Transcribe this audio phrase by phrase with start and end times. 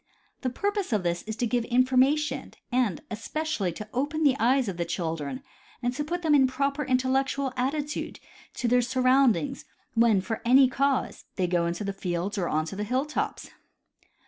[0.41, 4.77] The purpose of this is to give information and especially to open the eyes of
[4.77, 5.43] the children
[5.83, 8.19] and to put them in a proper intellectual attitude
[8.55, 12.83] to their surroundings, when, for any cause, they go into the fields or onto the
[12.83, 13.51] hill tops.